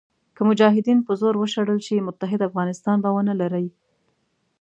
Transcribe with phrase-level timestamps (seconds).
[0.35, 3.67] که مجاهدین په زور وشړل شي متحد افغانستان به ونه لرئ.